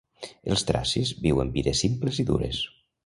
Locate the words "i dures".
2.25-2.65